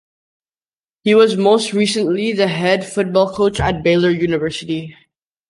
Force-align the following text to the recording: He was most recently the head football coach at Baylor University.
He 1.03 1.13
was 1.13 1.37
most 1.37 1.73
recently 1.73 2.33
the 2.33 2.47
head 2.47 2.83
football 2.83 3.31
coach 3.35 3.59
at 3.59 3.83
Baylor 3.83 4.09
University. 4.09 4.97